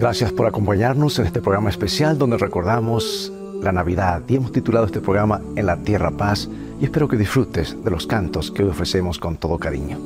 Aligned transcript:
Gracias 0.00 0.32
por 0.32 0.46
acompañarnos 0.46 1.18
en 1.18 1.26
este 1.26 1.42
programa 1.42 1.68
especial 1.68 2.16
donde 2.16 2.38
recordamos 2.38 3.30
la 3.60 3.70
Navidad 3.70 4.22
y 4.28 4.36
hemos 4.36 4.50
titulado 4.50 4.86
este 4.86 5.02
programa 5.02 5.42
En 5.56 5.66
la 5.66 5.76
Tierra 5.76 6.10
Paz 6.10 6.48
y 6.80 6.84
espero 6.84 7.06
que 7.06 7.18
disfrutes 7.18 7.76
de 7.84 7.90
los 7.90 8.06
cantos 8.06 8.50
que 8.50 8.62
hoy 8.62 8.70
ofrecemos 8.70 9.18
con 9.18 9.36
todo 9.36 9.58
cariño. 9.58 9.98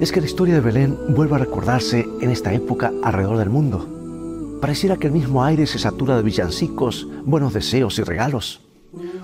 Es 0.00 0.10
que 0.10 0.22
la 0.22 0.26
historia 0.26 0.54
de 0.54 0.62
Belén 0.62 0.96
vuelve 1.10 1.34
a 1.34 1.40
recordarse 1.40 2.08
en 2.22 2.30
esta 2.30 2.54
época 2.54 2.92
alrededor 3.02 3.36
del 3.36 3.50
mundo. 3.50 4.58
Pareciera 4.62 4.96
que 4.96 5.08
el 5.08 5.12
mismo 5.12 5.44
aire 5.44 5.66
se 5.66 5.78
satura 5.78 6.16
de 6.16 6.22
villancicos, 6.22 7.06
buenos 7.26 7.52
deseos 7.52 7.98
y 7.98 8.04
regalos. 8.04 8.62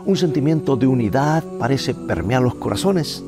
Un 0.05 0.19
sentimiento 0.19 0.77
de 0.77 0.89
unidad 0.89 1.43
parece 1.59 1.95
permear 1.95 2.43
los 2.43 2.57
corazones. 2.57 3.25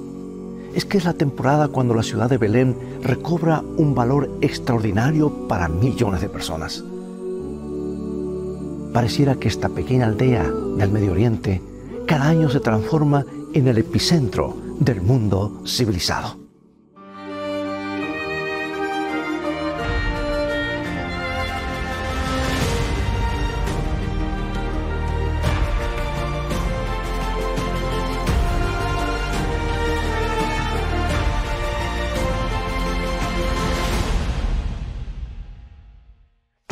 Es 0.74 0.84
que 0.84 0.98
es 0.98 1.04
la 1.04 1.12
temporada 1.12 1.68
cuando 1.68 1.94
la 1.94 2.02
ciudad 2.02 2.30
de 2.30 2.38
Belén 2.38 2.76
recobra 3.02 3.60
un 3.60 3.94
valor 3.94 4.30
extraordinario 4.40 5.48
para 5.48 5.68
millones 5.68 6.20
de 6.20 6.28
personas. 6.28 6.82
Pareciera 8.92 9.36
que 9.36 9.48
esta 9.48 9.68
pequeña 9.68 10.06
aldea 10.06 10.44
del 10.76 10.90
Medio 10.90 11.12
Oriente 11.12 11.62
cada 12.06 12.28
año 12.28 12.50
se 12.50 12.60
transforma 12.60 13.24
en 13.54 13.68
el 13.68 13.78
epicentro 13.78 14.56
del 14.80 15.02
mundo 15.02 15.62
civilizado. 15.66 16.41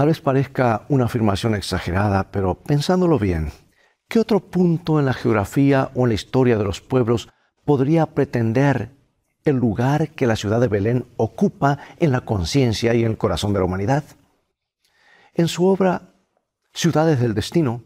Tal 0.00 0.06
vez 0.06 0.22
parezca 0.22 0.86
una 0.88 1.04
afirmación 1.04 1.54
exagerada, 1.54 2.30
pero 2.30 2.54
pensándolo 2.54 3.18
bien, 3.18 3.52
¿qué 4.09 4.18
otro 4.18 4.40
punto 4.40 4.98
en 4.98 5.04
la 5.04 5.12
geografía 5.12 5.90
o 5.95 6.04
en 6.04 6.09
la 6.09 6.15
historia 6.15 6.56
de 6.56 6.65
los 6.65 6.80
pueblos 6.80 7.29
podría 7.66 8.06
pretender 8.06 8.93
el 9.45 9.56
lugar 9.56 10.09
que 10.12 10.26
la 10.26 10.37
ciudad 10.37 10.59
de 10.59 10.68
Belén 10.68 11.04
ocupa 11.18 11.80
en 11.98 12.12
la 12.12 12.23
conciencia 12.23 12.95
y 12.95 13.04
en 13.04 13.10
el 13.10 13.18
corazón 13.18 13.52
de 13.52 13.59
la 13.59 13.66
humanidad? 13.66 14.02
En 15.34 15.48
su 15.48 15.66
obra 15.66 16.15
Ciudades 16.73 17.21
del 17.21 17.34
Destino, 17.34 17.82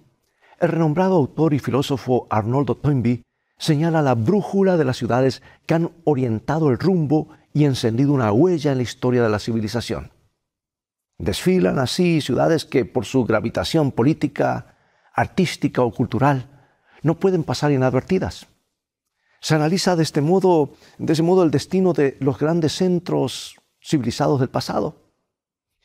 el 0.61 0.69
renombrado 0.69 1.17
autor 1.17 1.53
y 1.53 1.59
filósofo 1.59 2.29
Arnoldo 2.31 2.77
Toynbee 2.77 3.25
señala 3.59 4.03
la 4.03 4.15
brújula 4.15 4.77
de 4.77 4.85
las 4.85 4.99
ciudades 4.99 5.43
que 5.67 5.75
han 5.75 5.91
orientado 6.05 6.71
el 6.71 6.79
rumbo 6.79 7.31
y 7.53 7.65
encendido 7.65 8.13
una 8.13 8.31
huella 8.31 8.71
en 8.71 8.77
la 8.77 8.85
historia 8.85 9.25
de 9.25 9.31
la 9.31 9.41
civilización. 9.41 10.14
Desfilan 11.19 11.79
así 11.79 12.21
ciudades 12.21 12.65
que 12.65 12.85
por 12.85 13.05
su 13.05 13.25
gravitación 13.25 13.93
política, 13.93 14.77
artística 15.13 15.83
o 15.83 15.93
cultural 15.93 16.51
no 17.03 17.21
pueden 17.21 17.45
pasar 17.45 17.71
inadvertidas. 17.71 18.47
Se 19.41 19.55
analiza 19.55 19.95
de 19.95 20.03
este 20.03 20.21
modo, 20.21 20.75
de 20.99 21.23
modo 21.23 21.45
el 21.45 21.51
destino 21.51 21.93
de 21.93 22.17
los 22.21 22.39
grandes 22.39 22.73
centros 22.73 23.57
civilizados 23.81 24.41
del 24.41 24.49
pasado. 24.49 25.13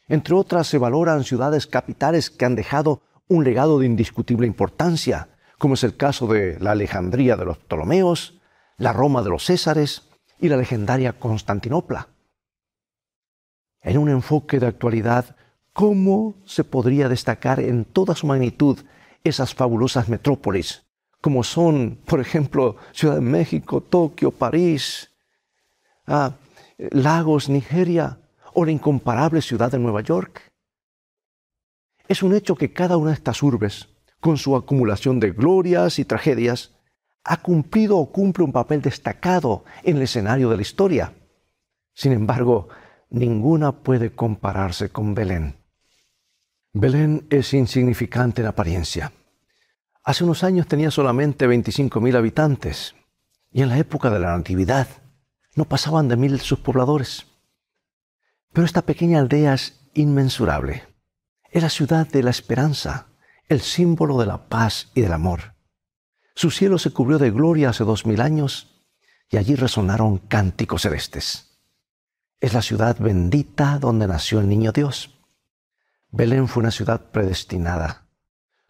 Entre 0.08 0.34
otras 0.34 0.68
se 0.68 0.78
valoran 0.78 1.24
ciudades 1.24 1.68
capitales 1.68 2.30
que 2.32 2.46
han 2.46 2.56
dejado 2.56 3.02
un 3.28 3.44
legado 3.44 3.78
de 3.78 3.86
indiscutible 3.86 4.48
importancia, 4.48 5.30
como 5.60 5.76
es 5.76 5.84
el 5.84 5.96
caso 5.98 6.26
de 6.26 6.58
la 6.60 6.72
Alejandría 6.72 7.36
de 7.36 7.46
los 7.46 7.58
Ptolomeos, 7.58 8.40
la 8.78 8.94
Roma 8.94 9.22
de 9.22 9.30
los 9.30 9.46
Césares 9.46 10.04
y 10.40 10.48
la 10.48 10.58
legendaria 10.58 11.14
Constantinopla 11.14 12.08
en 13.82 13.98
un 13.98 14.10
enfoque 14.10 14.60
de 14.60 14.68
actualidad, 14.68 15.36
¿cómo 15.74 16.36
se 16.46 16.64
podría 16.64 17.10
destacar 17.10 17.60
en 17.60 17.86
toda 17.86 18.16
su 18.16 18.28
magnitud 18.28 18.80
esas 19.24 19.54
fabulosas 19.54 20.10
metrópolis, 20.10 20.84
como 21.22 21.44
son, 21.44 22.00
por 22.06 22.20
ejemplo, 22.20 22.78
Ciudad 22.92 23.16
de 23.16 23.22
México, 23.22 23.82
Tokio, 23.82 24.32
París, 24.32 25.12
ah, 26.08 26.34
Lagos, 26.78 27.50
Nigeria 27.50 28.20
o 28.54 28.66
la 28.66 28.72
incomparable 28.72 29.42
ciudad 29.42 29.72
de 29.72 29.80
Nueva 29.80 30.02
York? 30.02 30.52
Es 32.08 32.24
un 32.24 32.34
hecho 32.34 32.56
que 32.56 32.74
cada 32.74 32.98
una 32.98 33.12
de 33.12 33.16
estas 33.16 33.44
urbes, 33.44 33.90
con 34.20 34.38
su 34.38 34.56
acumulación 34.56 35.20
de 35.20 35.32
glorias 35.32 36.00
y 36.00 36.06
tragedias, 36.06 36.74
ha 37.24 37.38
cumplido 37.38 37.98
o 37.98 38.12
cumple 38.12 38.44
un 38.44 38.52
papel 38.52 38.82
destacado 38.82 39.64
en 39.84 39.98
el 39.98 40.04
escenario 40.04 40.50
de 40.50 40.56
la 40.56 40.62
historia. 40.62 41.14
Sin 41.94 42.12
embargo, 42.12 42.70
ninguna 43.10 43.84
puede 43.84 44.14
compararse 44.14 44.90
con 44.90 45.16
Belén. 45.16 45.58
Belén 46.74 47.28
es 47.30 47.54
insignificante 47.54 48.42
en 48.42 48.48
apariencia. 48.48 49.12
Hace 50.04 50.24
unos 50.24 50.44
años 50.44 50.68
tenía 50.68 50.92
solamente 50.92 51.48
25.000 51.48 52.16
habitantes 52.16 52.96
y 53.52 53.62
en 53.62 53.70
la 53.70 53.78
época 53.78 54.10
de 54.10 54.20
la 54.20 54.38
Natividad 54.38 54.88
no 55.56 55.66
pasaban 55.66 56.08
de 56.08 56.16
mil 56.16 56.40
sus 56.40 56.60
pobladores. 56.60 57.26
Pero 58.54 58.66
esta 58.66 58.84
pequeña 58.84 59.20
aldea 59.20 59.54
es 59.54 59.80
inmensurable. 59.94 60.84
Es 61.52 61.64
la 61.64 61.70
ciudad 61.70 62.08
de 62.08 62.24
la 62.24 62.30
esperanza, 62.30 63.08
el 63.48 63.62
símbolo 63.62 64.20
de 64.20 64.28
la 64.28 64.48
paz 64.48 64.92
y 64.94 65.02
del 65.02 65.14
amor. 65.14 65.56
Su 66.36 66.52
cielo 66.52 66.78
se 66.78 66.92
cubrió 66.92 67.18
de 67.18 67.32
gloria 67.32 67.70
hace 67.70 67.84
dos 67.84 68.06
mil 68.06 68.22
años 68.22 68.84
y 69.30 69.38
allí 69.38 69.56
resonaron 69.56 70.20
cánticos 70.20 70.84
celestes. 70.84 71.49
Es 72.42 72.54
la 72.54 72.62
ciudad 72.62 72.98
bendita 72.98 73.80
donde 73.80 74.08
nació 74.08 74.40
el 74.40 74.48
niño 74.48 74.72
Dios. 74.72 75.20
Belén 76.10 76.48
fue 76.48 76.62
una 76.62 76.72
ciudad 76.72 77.12
predestinada. 77.12 78.08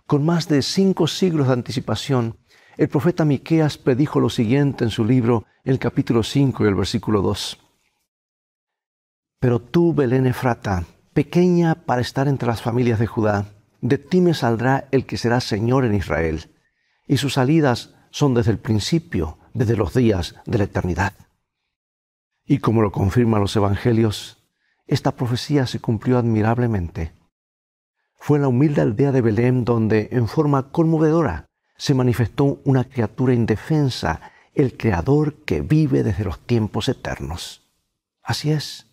Con 0.08 0.26
más 0.26 0.48
de 0.48 0.64
cinco 0.64 1.06
siglos 1.06 1.48
de 1.48 1.54
anticipación, 1.54 2.40
el 2.78 2.90
profeta 2.90 3.26
Miqueas 3.26 3.78
predijo 3.78 4.20
lo 4.20 4.32
siguiente 4.32 4.84
en 4.84 4.90
su 4.90 5.06
libro, 5.06 5.46
el 5.64 5.78
capítulo 5.78 6.24
5 6.24 6.64
y 6.64 6.68
el 6.68 6.74
versículo 6.74 7.22
2. 7.22 7.60
Pero 9.40 9.62
tú, 9.62 9.94
Belén 9.94 10.26
Efrata, 10.26 10.86
pequeña 11.14 11.76
para 11.76 12.02
estar 12.02 12.28
entre 12.28 12.48
las 12.48 12.64
familias 12.64 12.98
de 12.98 13.06
Judá, 13.06 13.46
de 13.82 14.00
ti 14.00 14.20
me 14.20 14.34
saldrá 14.34 14.88
el 14.90 15.06
que 15.06 15.18
será 15.18 15.42
Señor 15.42 15.86
en 15.86 15.94
Israel, 15.94 16.56
y 17.06 17.18
sus 17.18 17.34
salidas 17.34 17.94
son 18.10 18.34
desde 18.34 18.52
el 18.52 18.58
principio, 18.58 19.38
desde 19.54 19.78
los 19.78 19.94
días 19.94 20.36
de 20.48 20.58
la 20.58 20.64
eternidad. 20.64 21.14
Y 22.50 22.58
como 22.58 22.82
lo 22.82 22.92
confirman 22.92 23.42
los 23.42 23.56
evangelios, 23.56 24.44
esta 24.88 25.16
profecía 25.16 25.68
se 25.68 25.80
cumplió 25.80 26.18
admirablemente. 26.18 27.14
Fue 28.16 28.40
en 28.40 28.42
la 28.42 28.48
humilde 28.48 28.82
aldea 28.82 29.12
de 29.12 29.22
Belén 29.22 29.66
donde, 29.66 30.10
en 30.12 30.28
forma 30.28 30.72
conmovedora, 30.72 31.46
se 31.78 31.94
manifestó 31.94 32.60
una 32.66 32.86
criatura 32.86 33.36
indefensa, 33.36 34.32
el 34.56 34.76
Creador 34.76 35.36
que 35.46 35.62
vive 35.62 36.02
desde 36.02 36.24
los 36.24 36.40
tiempos 36.40 36.90
eternos. 36.90 37.70
Así 38.24 38.50
es. 38.50 38.88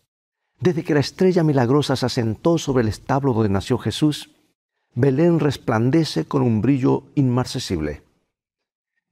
Desde 0.60 0.84
que 0.84 0.92
la 0.92 1.00
estrella 1.00 1.42
milagrosa 1.42 1.96
se 1.96 2.04
asentó 2.04 2.58
sobre 2.58 2.82
el 2.82 2.88
establo 2.88 3.32
donde 3.32 3.48
nació 3.48 3.78
Jesús, 3.78 4.34
Belén 4.94 5.40
resplandece 5.40 6.26
con 6.26 6.42
un 6.42 6.60
brillo 6.60 7.04
inmarcesible. 7.14 8.02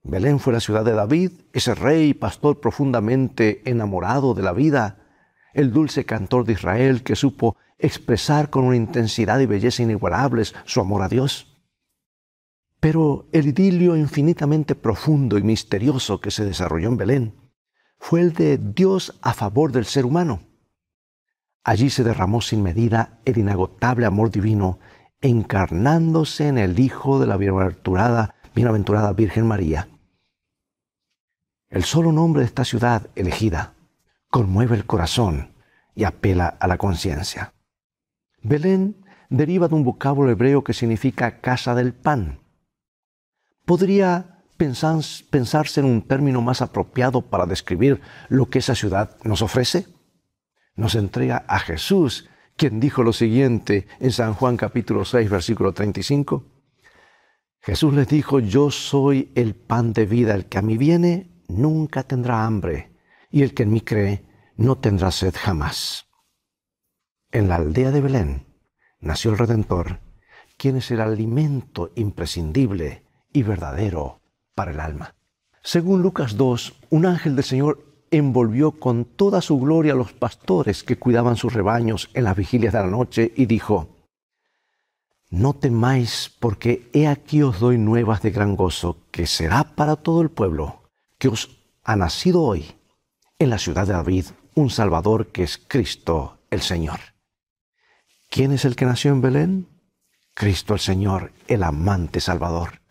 Belén 0.05 0.39
fue 0.39 0.53
la 0.53 0.61
ciudad 0.61 0.85
de 0.85 0.93
David, 0.93 1.33
ese 1.55 1.75
rey 1.75 2.13
pastor 2.13 2.61
profundamente 2.61 3.63
enamorado 3.69 4.35
de 4.35 4.43
la 4.43 4.53
vida, 4.53 4.99
el 5.55 5.73
dulce 5.73 6.05
cantor 6.05 6.45
de 6.45 6.53
Israel 6.53 7.03
que 7.03 7.17
supo 7.17 7.57
expresar 7.79 8.51
con 8.51 8.65
una 8.65 8.77
intensidad 8.77 9.41
y 9.41 9.47
belleza 9.47 9.83
inigualables 9.83 10.55
su 10.67 10.81
amor 10.81 11.03
a 11.03 11.09
Dios. 11.09 11.57
Pero 12.81 13.29
el 13.33 13.49
idilio 13.49 13.97
infinitamente 13.97 14.75
profundo 14.75 15.39
y 15.39 15.43
misterioso 15.43 16.21
que 16.21 16.31
se 16.31 16.45
desarrolló 16.45 16.89
en 16.89 16.97
Belén 16.99 17.35
fue 17.99 18.21
el 18.21 18.35
de 18.35 18.59
Dios 18.59 19.19
a 19.23 19.33
favor 19.33 19.73
del 19.73 19.87
ser 19.87 20.05
humano. 20.05 20.43
Allí 21.65 21.89
se 21.89 22.05
derramó 22.05 22.43
sin 22.43 22.63
medida 22.63 23.21
el 23.25 23.39
inagotable 23.39 24.05
amor 24.05 24.31
divino, 24.31 24.81
encarnándose 25.23 26.49
en 26.49 26.59
el 26.59 26.79
Hijo 26.79 27.19
de 27.19 27.27
la 27.27 27.39
bienaventurada, 27.39 28.35
bienaventurada 28.55 29.15
Virgen 29.15 29.47
María. 29.47 29.89
El 31.75 31.83
solo 31.83 32.13
nombre 32.13 32.43
de 32.43 32.47
esta 32.47 32.65
ciudad 32.65 33.09
elegida 33.17 33.75
conmueve 34.31 34.77
el 34.77 34.87
corazón 34.87 35.55
y 35.97 36.05
apela 36.05 36.47
a 36.47 36.69
la 36.69 36.79
conciencia. 36.79 37.53
Belén 38.45 39.05
deriva 39.29 39.67
de 39.67 39.75
un 39.75 39.83
vocablo 39.83 40.31
hebreo 40.31 40.63
que 40.63 40.73
significa 40.73 41.41
casa 41.41 41.75
del 41.75 41.93
pan. 41.93 42.39
¿Podría 43.65 44.45
pensarse 44.57 45.81
en 45.81 45.87
un 45.87 46.03
término 46.03 46.41
más 46.43 46.63
apropiado 46.63 47.23
para 47.23 47.45
describir 47.45 48.01
lo 48.29 48.49
que 48.49 48.61
esa 48.61 48.77
ciudad 48.77 49.17
nos 49.25 49.43
ofrece? 49.43 49.89
Nos 50.77 50.95
entrega 50.95 51.45
a 51.49 51.59
Jesús, 51.59 52.29
quien 52.57 52.79
dijo 52.79 53.03
lo 53.03 53.13
siguiente 53.13 53.89
en 53.99 54.13
San 54.13 54.35
Juan 54.35 54.57
capítulo 54.57 55.05
6, 55.05 55.29
versículo 55.29 55.73
35. 55.73 56.45
Jesús 57.63 57.95
les 57.95 58.07
dijo, 58.07 58.39
yo 58.39 58.71
soy 58.71 59.33
el 59.35 59.57
pan 59.57 59.93
de 59.93 60.07
vida, 60.07 60.37
el 60.37 60.47
que 60.47 60.59
a 60.59 60.63
mí 60.63 60.79
viene 60.79 61.34
nunca 61.49 62.03
tendrá 62.03 62.45
hambre, 62.45 62.93
y 63.31 63.43
el 63.43 63.55
que 63.55 63.65
en 63.65 63.73
mí 63.73 63.81
cree 63.81 64.25
no 64.57 64.77
tendrá 64.77 65.11
sed 65.11 65.35
jamás. 65.37 66.07
En 67.33 67.49
la 67.49 67.57
aldea 67.57 67.91
de 67.91 68.01
Belén 68.01 68.47
nació 69.01 69.33
el 69.33 69.39
Redentor, 69.39 70.01
quien 70.57 70.77
es 70.77 70.91
el 70.91 71.01
alimento 71.01 71.91
imprescindible 71.97 73.05
y 73.33 73.43
verdadero 73.43 74.21
para 74.55 74.71
el 74.71 74.81
alma. 74.81 75.15
Según 75.63 76.03
Lucas 76.03 76.37
2, 76.37 76.75
un 76.91 77.07
ángel 77.07 77.37
del 77.37 77.45
Señor 77.45 77.85
envolvió 78.11 78.73
con 78.73 79.05
toda 79.05 79.41
su 79.41 79.59
gloria 79.59 79.95
a 79.95 79.97
los 79.97 80.13
pastores 80.13 80.85
que 80.85 80.99
cuidaban 80.99 81.37
sus 81.37 81.53
rebaños 81.53 82.11
en 82.15 82.25
las 82.25 82.37
vigilias 82.37 82.73
de 82.73 82.81
la 82.81 82.87
noche 82.87 83.33
y 83.35 83.47
dijo, 83.47 83.89
No 85.31 85.55
temáis, 85.55 86.33
porque 86.39 86.89
he 86.93 87.09
aquí 87.09 87.43
os 87.43 87.59
doy 87.59 87.79
nuevas 87.79 88.23
de 88.23 88.31
gran 88.31 88.55
gozo, 88.55 88.99
que 89.11 89.27
será 89.27 89.75
para 89.75 89.97
todo 89.97 90.23
el 90.23 90.31
pueblo, 90.31 90.84
que 91.25 91.29
os 91.29 91.49
ha 91.85 91.97
nacido 91.97 92.43
hoy 92.43 92.67
en 93.39 93.49
la 93.49 93.57
ciudad 93.57 93.87
de 93.87 93.95
David 93.95 94.27
un 94.55 94.69
Salvador 94.69 95.29
que 95.29 95.43
es 95.43 95.57
Cristo 95.57 96.37
el 96.51 96.61
Señor. 96.61 97.01
¿Quién 98.29 98.53
es 98.53 98.67
el 98.67 98.77
que 98.77 98.85
nació 98.85 99.11
en 99.11 99.23
Belén? 99.23 99.67
Cristo 100.35 100.75
el 100.75 100.81
Señor, 100.81 101.33
el 101.49 101.63
amante 101.63 102.21
Salvador. 102.21 102.83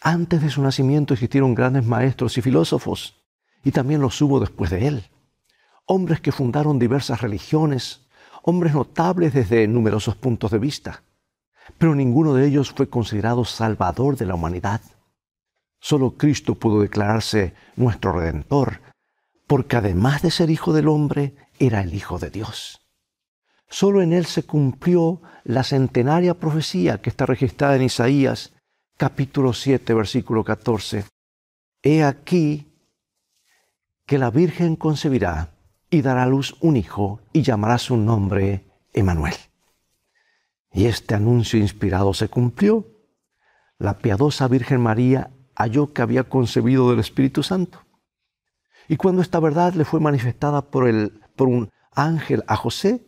Antes 0.00 0.42
de 0.42 0.50
su 0.50 0.60
nacimiento 0.60 1.14
existieron 1.14 1.54
grandes 1.54 1.86
maestros 1.86 2.36
y 2.36 2.42
filósofos, 2.42 3.22
y 3.62 3.70
también 3.70 4.00
los 4.00 4.20
hubo 4.20 4.40
después 4.40 4.68
de 4.72 4.88
él. 4.88 5.04
Hombres 5.86 6.20
que 6.20 6.32
fundaron 6.32 6.80
diversas 6.80 7.20
religiones, 7.20 8.08
hombres 8.42 8.74
notables 8.74 9.34
desde 9.34 9.68
numerosos 9.68 10.16
puntos 10.16 10.50
de 10.50 10.58
vista, 10.58 11.04
pero 11.78 11.94
ninguno 11.94 12.34
de 12.34 12.48
ellos 12.48 12.72
fue 12.72 12.88
considerado 12.88 13.44
salvador 13.44 14.16
de 14.16 14.26
la 14.26 14.34
humanidad. 14.34 14.80
Solo 15.80 16.16
Cristo 16.16 16.54
pudo 16.54 16.82
declararse 16.82 17.54
nuestro 17.76 18.12
redentor, 18.12 18.80
porque 19.46 19.76
además 19.76 20.22
de 20.22 20.30
ser 20.30 20.50
hijo 20.50 20.72
del 20.72 20.88
hombre, 20.88 21.34
era 21.58 21.80
el 21.80 21.94
Hijo 21.94 22.18
de 22.18 22.30
Dios. 22.30 22.80
Solo 23.68 24.02
en 24.02 24.12
él 24.12 24.26
se 24.26 24.44
cumplió 24.44 25.22
la 25.44 25.62
centenaria 25.62 26.34
profecía 26.34 27.00
que 27.00 27.10
está 27.10 27.26
registrada 27.26 27.76
en 27.76 27.82
Isaías 27.82 28.52
capítulo 28.96 29.52
7, 29.52 29.94
versículo 29.94 30.44
14. 30.44 31.04
He 31.82 32.02
aquí 32.02 32.74
que 34.06 34.18
la 34.18 34.30
Virgen 34.30 34.76
concebirá 34.76 35.54
y 35.88 36.02
dará 36.02 36.24
a 36.24 36.26
luz 36.26 36.56
un 36.60 36.76
hijo 36.76 37.20
y 37.32 37.42
llamará 37.42 37.78
su 37.78 37.96
nombre 37.96 38.66
Emanuel. 38.92 39.34
Y 40.72 40.86
este 40.86 41.14
anuncio 41.14 41.58
inspirado 41.58 42.12
se 42.12 42.28
cumplió. 42.28 42.86
La 43.78 43.98
piadosa 43.98 44.48
Virgen 44.48 44.80
María 44.80 45.30
halló 45.60 45.92
que 45.92 46.02
había 46.02 46.24
concebido 46.24 46.90
del 46.90 47.00
Espíritu 47.00 47.42
Santo. 47.42 47.80
Y 48.88 48.96
cuando 48.96 49.22
esta 49.22 49.38
verdad 49.40 49.74
le 49.74 49.84
fue 49.84 50.00
manifestada 50.00 50.62
por, 50.62 50.88
el, 50.88 51.20
por 51.36 51.48
un 51.48 51.70
ángel 51.94 52.42
a 52.46 52.56
José, 52.56 53.06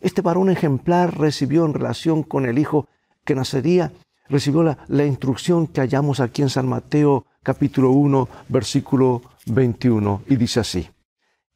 este 0.00 0.22
varón 0.22 0.50
ejemplar 0.50 1.18
recibió 1.18 1.64
en 1.64 1.74
relación 1.74 2.22
con 2.22 2.46
el 2.46 2.58
hijo 2.58 2.88
que 3.24 3.34
nacería, 3.34 3.92
recibió 4.28 4.62
la, 4.62 4.78
la 4.88 5.06
instrucción 5.06 5.66
que 5.66 5.80
hallamos 5.80 6.20
aquí 6.20 6.42
en 6.42 6.50
San 6.50 6.68
Mateo 6.68 7.26
capítulo 7.42 7.90
1, 7.90 8.28
versículo 8.48 9.22
21, 9.46 10.22
y 10.28 10.36
dice 10.36 10.60
así, 10.60 10.90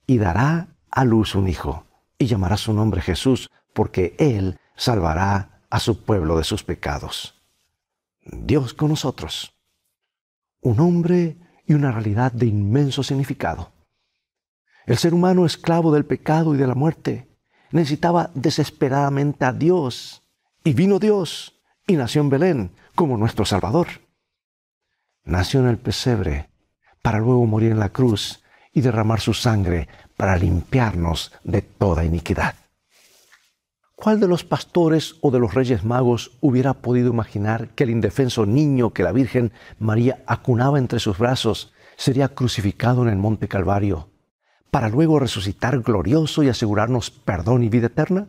y 0.07 0.19
dará 0.19 0.69
a 0.91 1.05
luz 1.05 1.35
un 1.35 1.49
hijo, 1.49 1.85
y 2.19 2.27
llamará 2.27 2.57
su 2.57 2.73
nombre 2.73 3.03
Jesús, 3.03 3.51
porque 3.75 4.17
él 4.19 4.59
salvará 4.77 5.63
a 5.71 5.79
su 5.79 6.03
pueblo 6.03 6.39
de 6.39 6.45
sus 6.45 6.65
pecados. 6.65 7.35
Dios 8.25 8.75
con 8.75 8.89
nosotros. 8.89 9.58
Un 10.61 10.81
hombre 10.81 11.37
y 11.67 11.75
una 11.75 11.93
realidad 11.93 12.33
de 12.33 12.47
inmenso 12.47 13.03
significado. 13.03 13.73
El 14.87 14.97
ser 14.97 15.15
humano 15.15 15.45
esclavo 15.45 15.93
del 15.93 16.07
pecado 16.07 16.55
y 16.55 16.59
de 16.59 16.67
la 16.67 16.75
muerte 16.75 17.29
necesitaba 17.71 18.31
desesperadamente 18.35 19.45
a 19.45 19.53
Dios 19.53 20.23
y 20.65 20.73
vino 20.73 20.99
Dios 20.99 21.61
y 21.87 21.97
nació 21.97 22.23
en 22.23 22.31
Belén 22.31 22.71
como 22.95 23.17
nuestro 23.17 23.45
Salvador. 23.45 23.89
Nació 25.25 25.61
en 25.61 25.69
el 25.69 25.79
pesebre 25.79 26.49
para 27.03 27.19
luego 27.19 27.45
morir 27.47 27.73
en 27.73 27.79
la 27.79 27.91
cruz 27.91 28.43
y 28.73 28.81
derramar 28.81 29.21
su 29.21 29.35
sangre 29.35 29.89
para 30.17 30.37
limpiarnos 30.37 31.33
de 31.45 31.63
toda 31.63 32.05
iniquidad. 32.05 32.55
¿Cuál 34.01 34.21
de 34.21 34.29
los 34.29 34.45
pastores 34.45 35.17
o 35.23 35.33
de 35.33 35.41
los 35.41 35.55
reyes 35.55 35.83
magos 35.83 36.39
hubiera 36.41 36.75
podido 36.75 37.11
imaginar 37.11 37.71
que 37.71 37.83
el 37.83 37.91
indefenso 37.91 38.47
niño 38.47 38.93
que 38.93 39.03
la 39.03 39.11
Virgen 39.11 39.53
María 39.81 40.23
acunaba 40.29 40.79
entre 40.79 41.01
sus 41.01 41.19
brazos 41.19 41.73
sería 41.97 42.29
crucificado 42.29 43.03
en 43.03 43.09
el 43.09 43.17
monte 43.17 43.49
Calvario, 43.49 44.13
para 44.71 44.89
luego 44.89 45.19
resucitar 45.19 45.81
glorioso 45.81 46.45
y 46.45 46.49
asegurarnos 46.49 47.11
perdón 47.11 47.65
y 47.65 47.71
vida 47.71 47.89
eterna? 47.89 48.29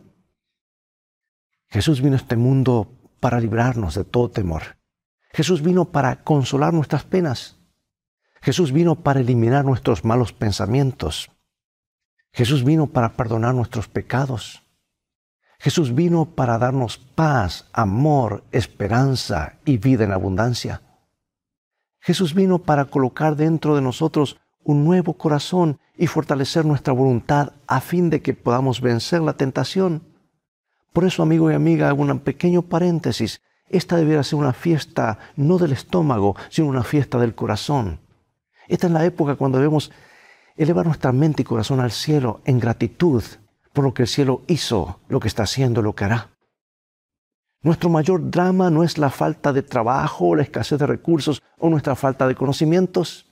Jesús 1.68 2.02
vino 2.02 2.14
a 2.14 2.18
este 2.18 2.34
mundo 2.34 2.98
para 3.20 3.38
librarnos 3.38 3.94
de 3.94 4.02
todo 4.02 4.28
temor. 4.28 4.76
Jesús 5.32 5.62
vino 5.62 5.92
para 5.92 6.24
consolar 6.24 6.74
nuestras 6.74 7.04
penas. 7.04 7.60
Jesús 8.42 8.72
vino 8.72 9.04
para 9.04 9.20
eliminar 9.20 9.64
nuestros 9.64 10.04
malos 10.04 10.32
pensamientos. 10.32 11.30
Jesús 12.32 12.64
vino 12.64 12.88
para 12.88 13.12
perdonar 13.12 13.54
nuestros 13.54 13.86
pecados. 13.86 14.64
Jesús 15.60 15.94
vino 15.94 16.24
para 16.24 16.56
darnos 16.56 16.96
paz, 16.96 17.68
amor, 17.74 18.44
esperanza 18.50 19.58
y 19.66 19.76
vida 19.76 20.04
en 20.04 20.12
abundancia. 20.12 20.80
Jesús 22.00 22.32
vino 22.32 22.60
para 22.60 22.86
colocar 22.86 23.36
dentro 23.36 23.76
de 23.76 23.82
nosotros 23.82 24.40
un 24.64 24.86
nuevo 24.86 25.18
corazón 25.18 25.78
y 25.98 26.06
fortalecer 26.06 26.64
nuestra 26.64 26.94
voluntad 26.94 27.52
a 27.66 27.82
fin 27.82 28.08
de 28.08 28.22
que 28.22 28.32
podamos 28.32 28.80
vencer 28.80 29.20
la 29.20 29.34
tentación. 29.34 30.02
Por 30.94 31.04
eso, 31.04 31.22
amigo 31.22 31.50
y 31.50 31.54
amiga, 31.54 31.90
hago 31.90 32.00
un 32.00 32.20
pequeño 32.20 32.62
paréntesis. 32.62 33.42
Esta 33.68 33.98
debería 33.98 34.22
ser 34.22 34.38
una 34.38 34.54
fiesta 34.54 35.18
no 35.36 35.58
del 35.58 35.72
estómago, 35.72 36.36
sino 36.48 36.68
una 36.68 36.84
fiesta 36.84 37.18
del 37.18 37.34
corazón. 37.34 38.00
Esta 38.66 38.86
es 38.86 38.94
la 38.94 39.04
época 39.04 39.36
cuando 39.36 39.58
debemos 39.58 39.92
elevar 40.56 40.86
nuestra 40.86 41.12
mente 41.12 41.42
y 41.42 41.44
corazón 41.44 41.80
al 41.80 41.90
cielo 41.90 42.40
en 42.46 42.58
gratitud 42.58 43.22
por 43.72 43.84
lo 43.84 43.94
que 43.94 44.02
el 44.02 44.08
cielo 44.08 44.42
hizo, 44.46 45.00
lo 45.08 45.20
que 45.20 45.28
está 45.28 45.44
haciendo, 45.44 45.82
lo 45.82 45.94
que 45.94 46.04
hará. 46.04 46.30
Nuestro 47.62 47.90
mayor 47.90 48.30
drama 48.30 48.70
no 48.70 48.82
es 48.82 48.96
la 48.96 49.10
falta 49.10 49.52
de 49.52 49.62
trabajo, 49.62 50.34
la 50.34 50.42
escasez 50.42 50.78
de 50.78 50.86
recursos 50.86 51.42
o 51.58 51.68
nuestra 51.68 51.94
falta 51.94 52.26
de 52.26 52.34
conocimientos. 52.34 53.26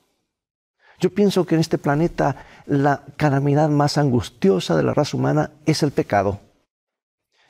Yo 1.00 1.10
pienso 1.14 1.46
que 1.46 1.54
en 1.54 1.60
este 1.60 1.78
planeta 1.78 2.44
la 2.66 3.04
calamidad 3.16 3.70
más 3.70 3.96
angustiosa 3.96 4.76
de 4.76 4.82
la 4.82 4.92
raza 4.92 5.16
humana 5.16 5.52
es 5.64 5.82
el 5.82 5.92
pecado. 5.92 6.40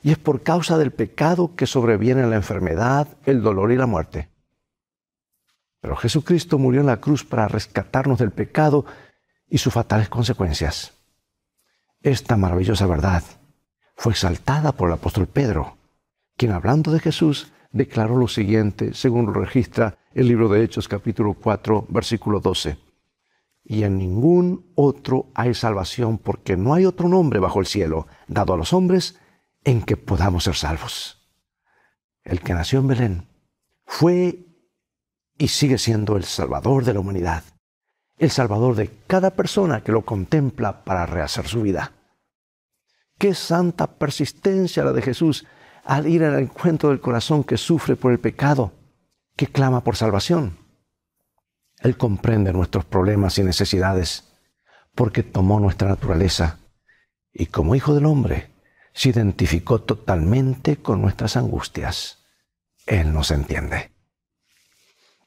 Y 0.01 0.11
es 0.11 0.17
por 0.17 0.41
causa 0.43 0.77
del 0.77 0.91
pecado 0.91 1.55
que 1.55 1.67
sobreviene 1.67 2.25
la 2.27 2.37
enfermedad, 2.37 3.07
el 3.25 3.41
dolor 3.41 3.73
y 3.73 3.75
la 3.75 3.85
muerte. 3.85 4.29
Pero 5.81 5.97
Jesucristo 5.97 6.57
murió 6.57 6.79
en 6.79 6.87
la 6.87 7.01
cruz 7.01 7.25
para 7.25 7.49
rescatarnos 7.49 8.19
del 8.19 8.31
pecado 8.31 8.85
y 9.49 9.57
sus 9.57 9.73
fatales 9.73 10.07
consecuencias. 10.07 10.98
Esta 12.01 12.37
maravillosa 12.37 12.85
verdad 12.85 13.23
fue 13.97 14.13
exaltada 14.13 14.71
por 14.71 14.87
el 14.87 14.93
apóstol 14.93 15.27
Pedro, 15.27 15.77
quien 16.37 16.53
hablando 16.53 16.93
de 16.93 17.01
Jesús 17.01 17.51
declaró 17.71 18.15
lo 18.15 18.29
siguiente, 18.29 18.93
según 18.93 19.25
lo 19.25 19.33
registra 19.33 19.97
el 20.13 20.29
libro 20.29 20.47
de 20.47 20.63
Hechos 20.63 20.87
capítulo 20.87 21.33
4, 21.33 21.87
versículo 21.89 22.39
12. 22.39 22.77
Y 23.65 23.83
en 23.83 23.97
ningún 23.97 24.71
otro 24.75 25.27
hay 25.35 25.53
salvación, 25.53 26.17
porque 26.17 26.55
no 26.55 26.73
hay 26.73 26.85
otro 26.85 27.09
nombre 27.09 27.41
bajo 27.41 27.59
el 27.59 27.65
cielo 27.65 28.07
dado 28.29 28.53
a 28.53 28.57
los 28.57 28.71
hombres 28.71 29.19
en 29.65 29.81
que 29.81 29.97
podamos 29.97 30.45
ser 30.45 30.55
salvos. 30.55 31.29
El 32.23 32.39
que 32.39 32.53
nació 32.53 32.79
en 32.79 32.87
Belén 32.87 33.27
fue 33.85 34.45
y 35.37 35.49
sigue 35.49 35.77
siendo 35.77 36.15
el 36.15 36.23
Salvador 36.23 36.85
de 36.85 36.93
la 36.93 37.01
humanidad 37.01 37.43
el 38.19 38.29
Salvador 38.29 38.75
de 38.75 38.91
cada 39.07 39.31
persona 39.31 39.81
que 39.81 39.93
lo 39.93 40.03
contempla 40.03 40.83
para 40.83 41.05
rehacer 41.05 41.47
su 41.47 41.61
vida. 41.61 41.93
Qué 43.17 43.33
santa 43.33 43.87
persistencia 43.87 44.83
la 44.83 44.91
de 44.91 45.01
Jesús 45.01 45.45
al 45.85 46.05
ir 46.07 46.23
al 46.23 46.39
encuentro 46.39 46.89
del 46.89 46.99
corazón 46.99 47.43
que 47.43 47.57
sufre 47.57 47.95
por 47.95 48.11
el 48.11 48.19
pecado, 48.19 48.73
que 49.35 49.47
clama 49.47 49.83
por 49.83 49.95
salvación. 49.95 50.57
Él 51.79 51.97
comprende 51.97 52.51
nuestros 52.51 52.83
problemas 52.85 53.37
y 53.39 53.43
necesidades 53.43 54.25
porque 54.93 55.23
tomó 55.23 55.61
nuestra 55.61 55.87
naturaleza 55.87 56.59
y 57.33 57.45
como 57.45 57.73
hijo 57.73 57.93
del 57.93 58.05
hombre 58.05 58.51
se 58.93 59.09
identificó 59.09 59.81
totalmente 59.81 60.77
con 60.77 61.01
nuestras 61.01 61.37
angustias. 61.37 62.25
Él 62.85 63.13
nos 63.13 63.31
entiende. 63.31 63.91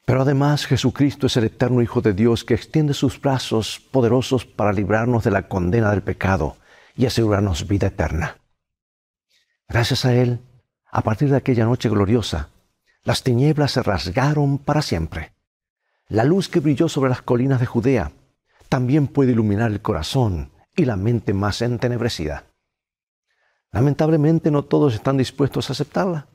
Pero 0.05 0.21
además 0.21 0.65
Jesucristo 0.65 1.27
es 1.27 1.37
el 1.37 1.45
eterno 1.45 1.81
Hijo 1.81 2.01
de 2.01 2.13
Dios 2.13 2.43
que 2.43 2.53
extiende 2.53 2.93
sus 2.93 3.21
brazos 3.21 3.81
poderosos 3.91 4.45
para 4.45 4.73
librarnos 4.73 5.23
de 5.23 5.31
la 5.31 5.47
condena 5.47 5.91
del 5.91 6.03
pecado 6.03 6.57
y 6.95 7.05
asegurarnos 7.05 7.67
vida 7.67 7.87
eterna. 7.87 8.37
Gracias 9.67 10.05
a 10.05 10.13
Él, 10.13 10.39
a 10.91 11.01
partir 11.01 11.29
de 11.29 11.37
aquella 11.37 11.65
noche 11.65 11.89
gloriosa, 11.89 12.49
las 13.03 13.23
tinieblas 13.23 13.71
se 13.71 13.83
rasgaron 13.83 14.57
para 14.57 14.81
siempre. 14.81 15.33
La 16.07 16.25
luz 16.25 16.49
que 16.49 16.59
brilló 16.59 16.89
sobre 16.89 17.09
las 17.09 17.21
colinas 17.21 17.59
de 17.59 17.65
Judea 17.65 18.11
también 18.69 19.07
puede 19.07 19.31
iluminar 19.31 19.71
el 19.71 19.81
corazón 19.81 20.51
y 20.75 20.85
la 20.85 20.97
mente 20.97 21.33
más 21.33 21.61
entenebrecida. 21.61 22.45
Lamentablemente 23.71 24.51
no 24.51 24.63
todos 24.63 24.93
están 24.93 25.17
dispuestos 25.17 25.69
a 25.69 25.73
aceptarla. 25.73 26.27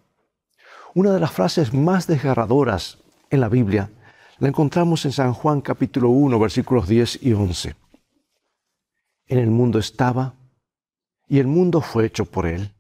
Una 0.95 1.13
de 1.13 1.21
las 1.21 1.31
frases 1.31 1.73
más 1.75 2.07
desgarradoras 2.07 2.99
en 3.31 3.41
la 3.41 3.49
Biblia 3.49 3.91
la 4.39 4.49
encontramos 4.49 5.05
en 5.05 5.13
San 5.13 5.33
Juan 5.33 5.61
capítulo 5.61 6.11
1 6.11 6.39
versículos 6.39 6.89
10 6.89 7.23
y 7.23 7.33
11. 7.33 7.75
En 9.27 9.39
el 9.39 9.51
mundo 9.51 9.79
estaba 9.79 10.35
y 11.27 11.41
el 11.41 11.47
mundo 11.47 11.81
fue 11.81 12.07
hecho 12.07 12.25
por 12.25 12.47
él, 12.47 12.73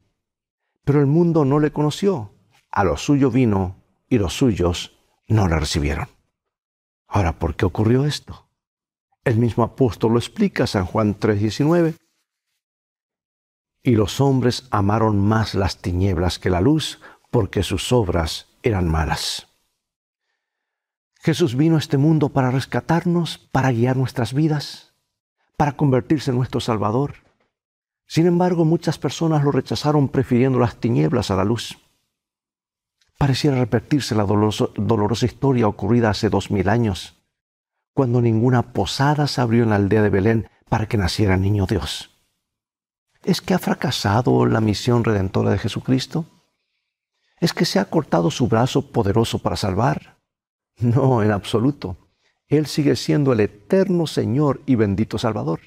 pero 0.84 1.00
el 1.00 1.06
mundo 1.06 1.44
no 1.44 1.58
le 1.58 1.72
conoció. 1.72 2.32
A 2.70 2.84
lo 2.84 2.96
suyo 2.96 3.30
vino 3.30 3.76
y 4.08 4.18
los 4.18 4.34
suyos 4.34 4.96
no 5.26 5.48
le 5.48 5.58
recibieron. 5.58 6.08
Ahora, 7.08 7.38
¿por 7.38 7.56
qué 7.56 7.66
ocurrió 7.66 8.04
esto? 8.04 8.46
El 9.24 9.36
mismo 9.36 9.64
apóstol 9.64 10.12
lo 10.12 10.18
explica 10.18 10.66
San 10.66 10.86
Juan 10.86 11.18
3:19. 11.18 11.96
Y 13.82 13.92
los 13.92 14.20
hombres 14.20 14.68
amaron 14.70 15.18
más 15.18 15.54
las 15.54 15.78
tinieblas 15.78 16.38
que 16.38 16.50
la 16.50 16.60
luz, 16.60 17.00
porque 17.30 17.62
sus 17.62 17.92
obras 17.92 18.46
eran 18.62 18.88
malas. 18.88 19.47
Jesús 21.18 21.56
vino 21.56 21.76
a 21.76 21.78
este 21.80 21.98
mundo 21.98 22.28
para 22.28 22.50
rescatarnos, 22.50 23.38
para 23.50 23.72
guiar 23.72 23.96
nuestras 23.96 24.32
vidas, 24.32 24.94
para 25.56 25.72
convertirse 25.72 26.30
en 26.30 26.36
nuestro 26.36 26.60
Salvador. 26.60 27.14
Sin 28.06 28.26
embargo, 28.26 28.64
muchas 28.64 28.98
personas 28.98 29.42
lo 29.44 29.50
rechazaron 29.50 30.08
prefiriendo 30.08 30.58
las 30.58 30.76
tinieblas 30.76 31.30
a 31.30 31.36
la 31.36 31.44
luz. 31.44 31.78
Pareciera 33.18 33.58
repetirse 33.58 34.14
la 34.14 34.24
dolorosa, 34.24 35.26
historia 35.26 35.66
ocurrida 35.66 36.10
hace 36.10 36.30
dos 36.30 36.52
mil 36.52 36.68
años, 36.68 37.16
cuando 37.92 38.20
ninguna 38.22 38.72
posada 38.72 39.26
se 39.26 39.40
abrió 39.40 39.64
en 39.64 39.70
la 39.70 39.76
aldea 39.76 40.02
de 40.02 40.10
Belén 40.10 40.48
para 40.68 40.86
que 40.86 40.96
naciera 40.96 41.36
niño 41.36 41.66
Dios. 41.66 42.16
¿Es 43.24 43.40
que 43.40 43.54
ha 43.54 43.58
fracasado 43.58 44.46
la 44.46 44.60
misión 44.60 45.02
redentora 45.02 45.50
de 45.50 45.58
Jesucristo? 45.58 46.26
¿Es 47.40 47.52
que 47.52 47.64
se 47.64 47.80
ha 47.80 47.86
cortado 47.86 48.30
su 48.30 48.46
brazo 48.46 48.92
poderoso 48.92 49.40
para 49.40 49.56
salvar? 49.56 50.17
No, 50.80 51.22
en 51.22 51.32
absoluto. 51.32 51.96
Él 52.46 52.66
sigue 52.66 52.96
siendo 52.96 53.32
el 53.32 53.40
eterno 53.40 54.06
Señor 54.06 54.62
y 54.64 54.74
bendito 54.76 55.18
Salvador. 55.18 55.60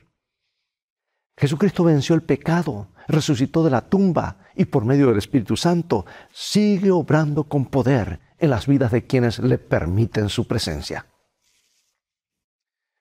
Jesucristo 1.38 1.84
venció 1.84 2.16
el 2.16 2.24
pecado, 2.24 2.88
resucitó 3.08 3.64
de 3.64 3.72
la 3.72 3.82
tumba 3.82 4.38
y 4.56 4.66
por 4.66 4.86
medio 4.86 5.08
del 5.08 5.18
Espíritu 5.18 5.58
Santo 5.58 6.06
sigue 6.32 6.92
obrando 6.92 7.46
con 7.46 7.66
poder 7.66 8.20
en 8.38 8.50
las 8.50 8.68
vidas 8.68 8.92
de 8.92 9.06
quienes 9.06 9.40
le 9.40 9.58
permiten 9.58 10.30
su 10.30 10.48
presencia. 10.48 11.06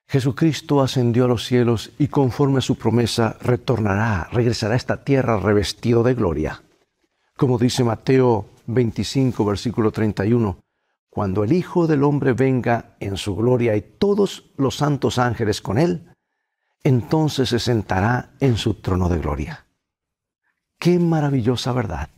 Jesucristo 0.07 0.81
ascendió 0.81 1.25
a 1.25 1.27
los 1.27 1.45
cielos 1.45 1.91
y 1.97 2.09
conforme 2.09 2.59
a 2.59 2.61
su 2.61 2.77
promesa 2.77 3.37
retornará, 3.41 4.27
regresará 4.31 4.73
a 4.73 4.77
esta 4.77 5.03
tierra 5.03 5.39
revestido 5.39 6.03
de 6.03 6.13
gloria. 6.13 6.61
Como 7.37 7.57
dice 7.57 7.83
Mateo 7.83 8.49
25, 8.67 9.45
versículo 9.45 9.91
31, 9.91 10.59
cuando 11.11 11.43
el 11.43 11.51
Hijo 11.51 11.87
del 11.87 12.05
Hombre 12.05 12.31
venga 12.31 12.95
en 13.01 13.17
su 13.17 13.35
gloria 13.35 13.75
y 13.75 13.81
todos 13.81 14.49
los 14.55 14.77
santos 14.77 15.19
ángeles 15.19 15.59
con 15.59 15.77
él, 15.77 16.15
entonces 16.85 17.49
se 17.49 17.59
sentará 17.59 18.31
en 18.39 18.55
su 18.55 18.75
trono 18.75 19.09
de 19.09 19.19
gloria. 19.19 19.67
Qué 20.79 20.97
maravillosa 20.97 21.73
verdad. 21.73 22.09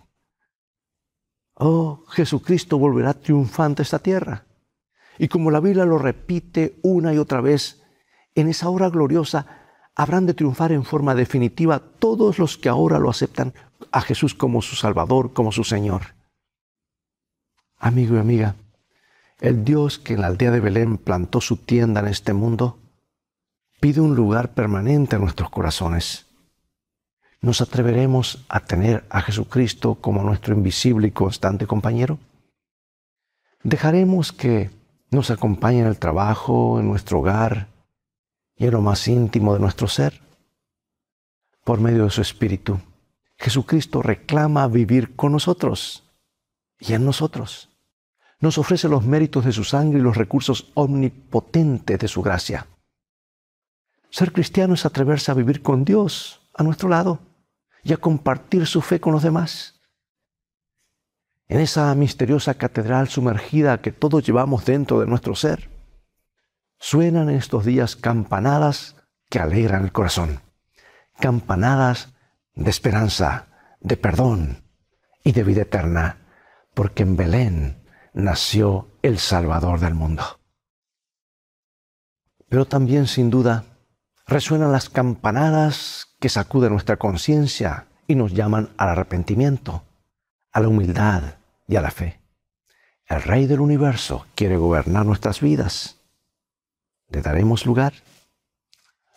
Oh, 1.55 2.05
Jesucristo 2.09 2.77
volverá 2.77 3.15
triunfante 3.15 3.81
a 3.81 3.83
esta 3.83 3.97
tierra. 3.97 4.45
Y 5.17 5.27
como 5.27 5.49
la 5.49 5.59
Biblia 5.59 5.85
lo 5.85 5.97
repite 5.97 6.79
una 6.83 7.15
y 7.15 7.17
otra 7.17 7.41
vez, 7.41 7.81
en 8.35 8.47
esa 8.47 8.69
hora 8.69 8.91
gloriosa 8.91 9.63
habrán 9.95 10.27
de 10.27 10.35
triunfar 10.35 10.71
en 10.71 10.85
forma 10.85 11.15
definitiva 11.15 11.79
todos 11.79 12.37
los 12.37 12.59
que 12.59 12.69
ahora 12.69 12.99
lo 12.99 13.09
aceptan 13.09 13.55
a 13.91 14.01
Jesús 14.01 14.35
como 14.35 14.61
su 14.61 14.75
Salvador, 14.75 15.33
como 15.33 15.51
su 15.51 15.63
Señor. 15.63 16.13
Amigo 17.77 18.15
y 18.15 18.19
amiga, 18.19 18.55
el 19.43 19.65
Dios 19.65 19.99
que 19.99 20.13
en 20.13 20.21
la 20.21 20.27
aldea 20.27 20.51
de 20.51 20.61
Belén 20.61 20.97
plantó 20.97 21.41
su 21.41 21.57
tienda 21.57 21.99
en 21.99 22.07
este 22.07 22.31
mundo, 22.31 22.79
pide 23.81 23.99
un 23.99 24.15
lugar 24.15 24.53
permanente 24.53 25.17
en 25.17 25.21
nuestros 25.21 25.49
corazones. 25.49 26.27
¿Nos 27.41 27.59
atreveremos 27.59 28.45
a 28.47 28.61
tener 28.61 29.03
a 29.09 29.19
Jesucristo 29.19 29.95
como 29.95 30.23
nuestro 30.23 30.55
invisible 30.55 31.09
y 31.09 31.11
constante 31.11 31.67
compañero? 31.67 32.19
¿Dejaremos 33.63 34.31
que 34.31 34.69
nos 35.11 35.29
acompañe 35.29 35.81
en 35.81 35.87
el 35.87 35.99
trabajo, 35.99 36.79
en 36.79 36.87
nuestro 36.87 37.19
hogar 37.19 37.67
y 38.55 38.67
en 38.67 38.71
lo 38.71 38.81
más 38.81 39.09
íntimo 39.09 39.53
de 39.53 39.59
nuestro 39.59 39.89
ser? 39.89 40.21
Por 41.65 41.81
medio 41.81 42.05
de 42.05 42.11
su 42.11 42.21
Espíritu, 42.21 42.79
Jesucristo 43.37 44.01
reclama 44.01 44.69
vivir 44.69 45.17
con 45.17 45.33
nosotros 45.33 46.09
y 46.79 46.93
en 46.93 47.03
nosotros 47.03 47.72
nos 48.39 48.57
ofrece 48.57 48.87
los 48.87 49.05
méritos 49.05 49.45
de 49.45 49.51
su 49.51 49.63
sangre 49.63 49.99
y 49.99 50.01
los 50.01 50.17
recursos 50.17 50.71
omnipotentes 50.73 51.99
de 51.99 52.07
su 52.07 52.21
gracia. 52.21 52.67
Ser 54.09 54.31
cristiano 54.31 54.73
es 54.73 54.85
atreverse 54.85 55.31
a 55.31 55.35
vivir 55.35 55.61
con 55.61 55.85
Dios 55.85 56.41
a 56.53 56.63
nuestro 56.63 56.89
lado 56.89 57.19
y 57.83 57.93
a 57.93 57.97
compartir 57.97 58.67
su 58.67 58.81
fe 58.81 58.99
con 58.99 59.13
los 59.13 59.23
demás. 59.23 59.81
En 61.47 61.59
esa 61.59 61.93
misteriosa 61.95 62.53
catedral 62.55 63.09
sumergida 63.09 63.81
que 63.81 63.91
todos 63.91 64.25
llevamos 64.25 64.65
dentro 64.65 64.99
de 64.99 65.07
nuestro 65.07 65.35
ser, 65.35 65.69
suenan 66.79 67.29
en 67.29 67.37
estos 67.37 67.65
días 67.65 67.95
campanadas 67.95 68.95
que 69.29 69.39
alegran 69.39 69.83
el 69.83 69.91
corazón, 69.91 70.41
campanadas 71.19 72.13
de 72.55 72.69
esperanza, 72.69 73.47
de 73.79 73.97
perdón 73.97 74.63
y 75.23 75.31
de 75.31 75.43
vida 75.43 75.63
eterna, 75.63 76.17
porque 76.73 77.03
en 77.03 77.15
Belén 77.15 77.82
nació 78.13 78.87
el 79.01 79.19
Salvador 79.19 79.79
del 79.79 79.95
mundo. 79.95 80.23
Pero 82.47 82.65
también, 82.65 83.07
sin 83.07 83.29
duda, 83.29 83.65
resuenan 84.27 84.71
las 84.71 84.89
campanadas 84.89 86.15
que 86.19 86.29
sacuden 86.29 86.71
nuestra 86.71 86.97
conciencia 86.97 87.87
y 88.07 88.15
nos 88.15 88.33
llaman 88.33 88.69
al 88.77 88.89
arrepentimiento, 88.89 89.83
a 90.51 90.59
la 90.59 90.67
humildad 90.67 91.35
y 91.67 91.75
a 91.75 91.81
la 91.81 91.91
fe. 91.91 92.19
El 93.07 93.21
Rey 93.21 93.47
del 93.47 93.59
universo 93.59 94.25
quiere 94.35 94.57
gobernar 94.57 95.05
nuestras 95.05 95.41
vidas. 95.41 95.97
¿Le 97.09 97.21
daremos 97.21 97.65
lugar? 97.65 97.93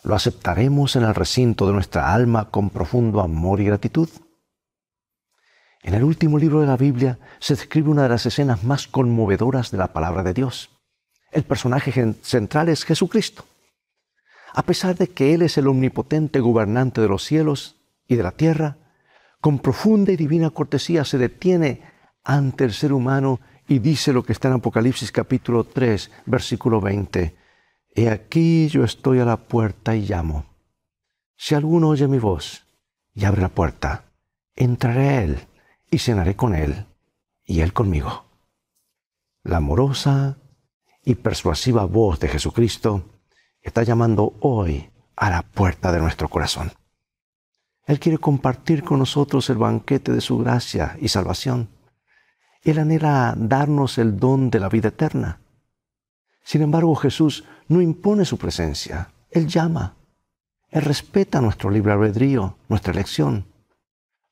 ¿Lo 0.02 0.14
aceptaremos 0.14 0.96
en 0.96 1.04
el 1.04 1.14
recinto 1.14 1.66
de 1.66 1.72
nuestra 1.72 2.12
alma 2.12 2.50
con 2.50 2.70
profundo 2.70 3.20
amor 3.20 3.60
y 3.60 3.64
gratitud? 3.64 4.08
En 5.86 5.94
el 5.94 6.02
último 6.02 6.36
libro 6.36 6.60
de 6.60 6.66
la 6.66 6.76
Biblia 6.76 7.16
se 7.38 7.54
describe 7.54 7.90
una 7.90 8.02
de 8.02 8.08
las 8.08 8.26
escenas 8.26 8.64
más 8.64 8.88
conmovedoras 8.88 9.70
de 9.70 9.78
la 9.78 9.92
palabra 9.92 10.24
de 10.24 10.34
Dios. 10.34 10.68
El 11.30 11.44
personaje 11.44 12.14
central 12.22 12.68
es 12.68 12.84
Jesucristo. 12.84 13.44
A 14.52 14.64
pesar 14.64 14.96
de 14.96 15.06
que 15.06 15.32
Él 15.32 15.42
es 15.42 15.58
el 15.58 15.68
omnipotente 15.68 16.40
gobernante 16.40 17.00
de 17.00 17.06
los 17.06 17.22
cielos 17.22 17.76
y 18.08 18.16
de 18.16 18.24
la 18.24 18.32
tierra, 18.32 18.78
con 19.40 19.60
profunda 19.60 20.10
y 20.10 20.16
divina 20.16 20.50
cortesía 20.50 21.04
se 21.04 21.18
detiene 21.18 21.82
ante 22.24 22.64
el 22.64 22.72
ser 22.72 22.92
humano 22.92 23.38
y 23.68 23.78
dice 23.78 24.12
lo 24.12 24.24
que 24.24 24.32
está 24.32 24.48
en 24.48 24.54
Apocalipsis 24.54 25.12
capítulo 25.12 25.62
3, 25.62 26.10
versículo 26.26 26.80
20. 26.80 27.36
He 27.94 28.10
aquí 28.10 28.66
yo 28.66 28.82
estoy 28.82 29.20
a 29.20 29.24
la 29.24 29.36
puerta 29.36 29.94
y 29.94 30.04
llamo. 30.04 30.46
Si 31.36 31.54
alguno 31.54 31.90
oye 31.90 32.08
mi 32.08 32.18
voz 32.18 32.66
y 33.14 33.24
abre 33.24 33.40
la 33.40 33.50
puerta, 33.50 34.06
entraré 34.56 35.08
a 35.10 35.22
Él 35.22 35.46
y 35.90 35.98
cenaré 35.98 36.36
con 36.36 36.54
Él 36.54 36.86
y 37.44 37.60
Él 37.60 37.72
conmigo. 37.72 38.24
La 39.42 39.58
amorosa 39.58 40.38
y 41.04 41.14
persuasiva 41.14 41.84
voz 41.84 42.18
de 42.18 42.28
Jesucristo 42.28 43.04
está 43.62 43.82
llamando 43.82 44.34
hoy 44.40 44.90
a 45.16 45.30
la 45.30 45.42
puerta 45.42 45.92
de 45.92 46.00
nuestro 46.00 46.28
corazón. 46.28 46.72
Él 47.86 48.00
quiere 48.00 48.18
compartir 48.18 48.82
con 48.82 48.98
nosotros 48.98 49.48
el 49.48 49.58
banquete 49.58 50.12
de 50.12 50.20
su 50.20 50.38
gracia 50.38 50.96
y 51.00 51.08
salvación. 51.08 51.68
Él 52.62 52.80
anhela 52.80 53.34
darnos 53.38 53.98
el 53.98 54.18
don 54.18 54.50
de 54.50 54.58
la 54.58 54.68
vida 54.68 54.88
eterna. 54.88 55.38
Sin 56.42 56.62
embargo, 56.62 56.94
Jesús 56.96 57.44
no 57.68 57.80
impone 57.80 58.24
su 58.24 58.38
presencia. 58.38 59.12
Él 59.30 59.46
llama. 59.46 59.94
Él 60.70 60.82
respeta 60.82 61.40
nuestro 61.40 61.70
libre 61.70 61.92
albedrío, 61.92 62.56
nuestra 62.68 62.92
elección. 62.92 63.46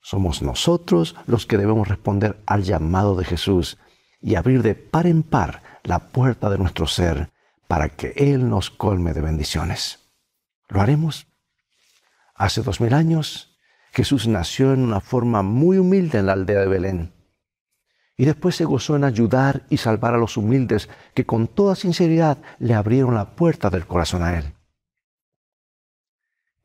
Somos 0.04 0.42
nosotros 0.42 1.16
los 1.26 1.46
que 1.46 1.56
debemos 1.56 1.88
responder 1.88 2.38
al 2.44 2.62
llamado 2.62 3.16
de 3.16 3.24
Jesús 3.24 3.78
y 4.20 4.34
abrir 4.34 4.62
de 4.62 4.74
par 4.74 5.06
en 5.06 5.22
par 5.22 5.62
la 5.82 6.10
puerta 6.10 6.50
de 6.50 6.58
nuestro 6.58 6.86
ser 6.86 7.30
para 7.68 7.88
que 7.88 8.12
Él 8.14 8.50
nos 8.50 8.68
colme 8.68 9.14
de 9.14 9.22
bendiciones. 9.22 10.10
¿Lo 10.68 10.82
haremos? 10.82 11.26
Hace 12.34 12.60
dos 12.60 12.82
mil 12.82 12.92
años, 12.92 13.56
Jesús 13.92 14.28
nació 14.28 14.74
en 14.74 14.82
una 14.82 15.00
forma 15.00 15.40
muy 15.40 15.78
humilde 15.78 16.18
en 16.18 16.26
la 16.26 16.34
aldea 16.34 16.60
de 16.60 16.66
Belén. 16.66 17.14
Y 18.18 18.26
después 18.26 18.56
se 18.56 18.66
gozó 18.66 18.96
en 18.96 19.04
ayudar 19.04 19.64
y 19.70 19.78
salvar 19.78 20.12
a 20.12 20.18
los 20.18 20.36
humildes 20.36 20.90
que 21.14 21.24
con 21.24 21.48
toda 21.48 21.76
sinceridad 21.76 22.42
le 22.58 22.74
abrieron 22.74 23.14
la 23.14 23.34
puerta 23.36 23.70
del 23.70 23.86
corazón 23.86 24.22
a 24.22 24.36
Él. 24.36 24.52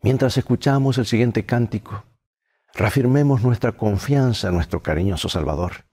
Mientras 0.02 0.38
escuchamos 0.38 0.98
el 0.98 1.06
siguiente 1.06 1.46
cántico, 1.46 2.04
Reafirmemos 2.80 3.44
nuestra 3.44 3.74
confianza 3.74 4.48
en 4.48 4.54
nuestro 4.54 4.82
cariñoso 4.82 5.28
Salvador. 5.28 5.84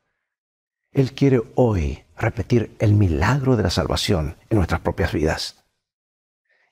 Él 0.92 1.14
quiere 1.14 1.42
hoy 1.56 2.04
repetir 2.16 2.76
el 2.78 2.94
milagro 2.94 3.56
de 3.56 3.64
la 3.64 3.70
salvación 3.70 4.36
en 4.50 4.58
nuestras 4.58 4.82
propias 4.82 5.12
vidas. 5.12 5.64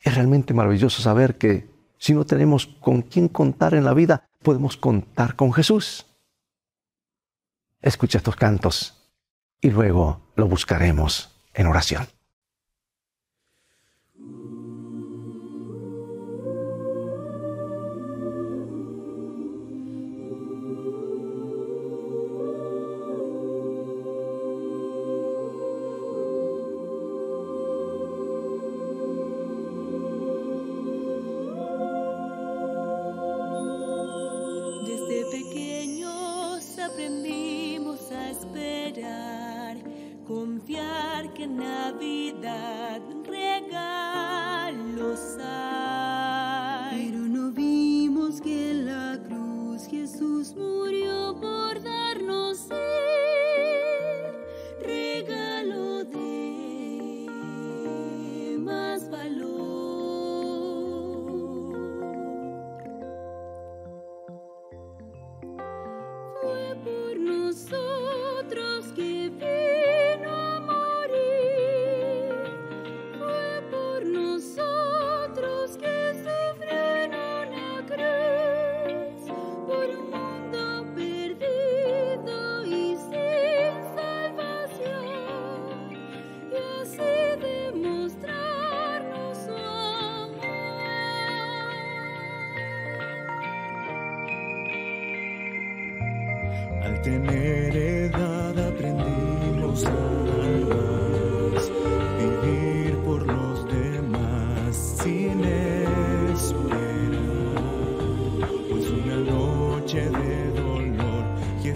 Es 0.01 0.15
realmente 0.15 0.55
maravilloso 0.55 1.03
saber 1.03 1.37
que 1.37 1.69
si 1.99 2.15
no 2.15 2.25
tenemos 2.25 2.69
con 2.69 3.03
quién 3.03 3.27
contar 3.27 3.75
en 3.75 3.83
la 3.83 3.93
vida, 3.93 4.29
podemos 4.45 4.77
contar 4.77 5.35
con 5.35 5.53
Jesús. 5.53 6.07
Escucha 7.83 8.19
estos 8.19 8.37
cantos 8.37 9.11
y 9.61 9.71
luego 9.71 10.31
lo 10.37 10.47
buscaremos 10.47 11.43
en 11.55 11.67
oración. 11.67 12.07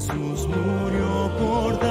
Jesús 0.09 0.49
murió 0.49 1.31
por 1.39 1.88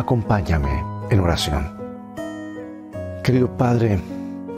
acompáñame 0.00 0.84
en 1.10 1.20
oración. 1.20 1.76
Querido 3.22 3.56
Padre, 3.56 4.00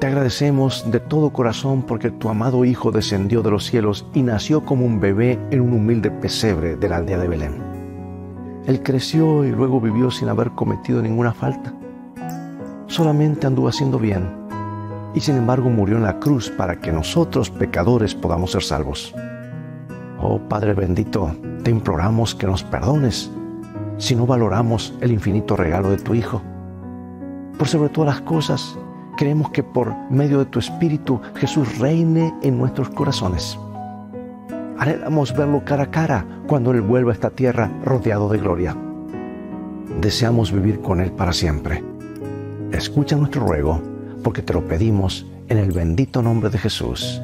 te 0.00 0.06
agradecemos 0.06 0.90
de 0.90 1.00
todo 1.00 1.32
corazón 1.32 1.82
porque 1.82 2.10
tu 2.10 2.28
amado 2.28 2.64
Hijo 2.64 2.90
descendió 2.90 3.42
de 3.42 3.50
los 3.50 3.66
cielos 3.66 4.06
y 4.14 4.22
nació 4.22 4.64
como 4.64 4.86
un 4.86 5.00
bebé 5.00 5.38
en 5.50 5.60
un 5.60 5.72
humilde 5.72 6.10
pesebre 6.10 6.76
de 6.76 6.88
la 6.88 6.96
aldea 6.96 7.18
de 7.18 7.28
Belén. 7.28 7.62
Él 8.66 8.82
creció 8.82 9.44
y 9.44 9.50
luego 9.50 9.80
vivió 9.80 10.10
sin 10.10 10.28
haber 10.28 10.52
cometido 10.52 11.02
ninguna 11.02 11.32
falta. 11.32 11.74
Solamente 12.86 13.46
anduvo 13.46 13.68
haciendo 13.68 13.98
bien 13.98 14.28
y 15.14 15.20
sin 15.20 15.36
embargo 15.36 15.68
murió 15.68 15.96
en 15.96 16.04
la 16.04 16.18
cruz 16.18 16.50
para 16.50 16.80
que 16.80 16.92
nosotros 16.92 17.50
pecadores 17.50 18.14
podamos 18.14 18.52
ser 18.52 18.62
salvos. 18.62 19.14
Oh 20.20 20.38
Padre 20.48 20.74
bendito, 20.74 21.34
te 21.64 21.70
imploramos 21.70 22.34
que 22.34 22.46
nos 22.46 22.62
perdones 22.62 23.30
si 23.98 24.14
no 24.14 24.26
valoramos 24.26 24.94
el 25.00 25.12
infinito 25.12 25.56
regalo 25.56 25.90
de 25.90 25.98
tu 25.98 26.14
Hijo. 26.14 26.42
Por 27.58 27.68
sobre 27.68 27.90
todas 27.90 28.14
las 28.14 28.22
cosas, 28.22 28.78
creemos 29.16 29.50
que 29.50 29.62
por 29.62 29.94
medio 30.10 30.38
de 30.38 30.46
tu 30.46 30.58
Espíritu 30.58 31.20
Jesús 31.36 31.78
reine 31.78 32.34
en 32.42 32.58
nuestros 32.58 32.90
corazones. 32.90 33.58
Anhelamos 34.78 35.36
verlo 35.36 35.64
cara 35.64 35.84
a 35.84 35.90
cara 35.90 36.26
cuando 36.46 36.72
Él 36.72 36.80
vuelva 36.80 37.12
a 37.12 37.14
esta 37.14 37.30
tierra 37.30 37.70
rodeado 37.84 38.28
de 38.28 38.38
gloria. 38.38 38.76
Deseamos 40.00 40.50
vivir 40.50 40.80
con 40.80 41.00
Él 41.00 41.12
para 41.12 41.32
siempre. 41.32 41.84
Escucha 42.72 43.16
nuestro 43.16 43.46
ruego, 43.46 43.80
porque 44.24 44.42
te 44.42 44.54
lo 44.54 44.66
pedimos 44.66 45.26
en 45.48 45.58
el 45.58 45.72
bendito 45.72 46.22
nombre 46.22 46.50
de 46.50 46.58
Jesús. 46.58 47.20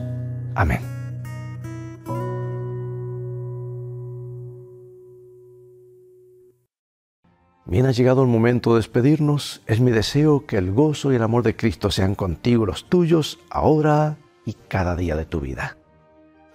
Amén. 0.54 0.97
Bien 7.68 7.84
ha 7.84 7.92
llegado 7.92 8.22
el 8.22 8.28
momento 8.28 8.70
de 8.70 8.78
despedirnos. 8.78 9.60
Es 9.66 9.78
mi 9.78 9.90
deseo 9.90 10.46
que 10.46 10.56
el 10.56 10.72
gozo 10.72 11.12
y 11.12 11.16
el 11.16 11.22
amor 11.22 11.42
de 11.42 11.54
Cristo 11.54 11.90
sean 11.90 12.14
contigo 12.14 12.64
los 12.64 12.88
tuyos 12.88 13.38
ahora 13.50 14.16
y 14.46 14.54
cada 14.54 14.96
día 14.96 15.16
de 15.16 15.26
tu 15.26 15.40
vida. 15.40 15.76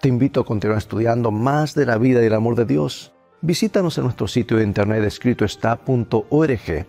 Te 0.02 0.10
invito 0.10 0.41
a 0.41 0.45
continuar 0.45 0.80
estudiando 0.80 1.30
más 1.30 1.76
de 1.76 1.86
la 1.86 1.99
vida 1.99 2.23
y 2.23 2.26
el 2.26 2.34
amor 2.34 2.56
de 2.56 2.65
Dios. 2.65 3.13
Visítanos 3.41 3.95
en 3.99 4.06
nuestro 4.06 4.28
sitio 4.28 4.58
de 4.58 4.63
internet 4.63 5.04
escritoestá.org, 5.04 6.88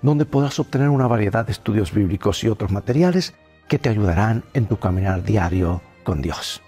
donde 0.00 0.24
podrás 0.24 0.58
obtener 0.58 0.88
una 0.88 1.06
variedad 1.06 1.44
de 1.44 1.52
estudios 1.52 1.92
bíblicos 1.92 2.42
y 2.44 2.48
otros 2.48 2.72
materiales 2.72 3.34
que 3.68 3.78
te 3.78 3.90
ayudarán 3.90 4.44
en 4.54 4.64
tu 4.64 4.78
caminar 4.78 5.22
diario 5.24 5.82
con 6.04 6.22
Dios. 6.22 6.62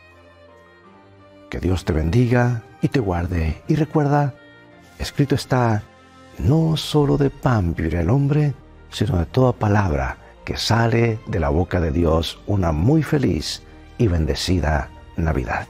Que 1.48 1.60
Dios 1.60 1.86
te 1.86 1.94
bendiga 1.94 2.62
y 2.82 2.88
te 2.88 3.00
guarde. 3.00 3.62
Y 3.68 3.76
recuerda, 3.76 4.34
escrito 4.98 5.34
está, 5.34 5.82
no 6.44 6.76
solo 6.76 7.16
de 7.16 7.31
pan 7.31 7.74
vivirá 7.74 8.00
el 8.00 8.11
hombre, 8.11 8.55
sino 8.90 9.18
de 9.18 9.26
toda 9.26 9.53
palabra 9.53 10.18
que 10.44 10.57
sale 10.57 11.20
de 11.26 11.40
la 11.40 11.48
boca 11.48 11.81
de 11.81 11.92
Dios 11.92 12.40
una 12.46 12.72
muy 12.72 13.03
feliz 13.03 13.62
y 13.98 14.09
bendecida 14.09 14.90
Navidad. 15.16 15.66